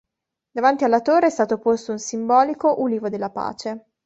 Davanti 0.49 0.83
alla 0.83 0.99
torre 0.99 1.27
è 1.27 1.29
stato 1.29 1.59
posto 1.59 1.91
un 1.91 1.99
simbolico 1.99 2.73
"Ulivo 2.81 3.07
della 3.07 3.29
Pace". 3.29 3.85